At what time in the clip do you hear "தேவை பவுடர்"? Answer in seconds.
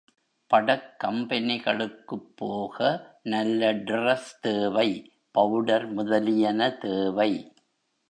4.39-5.87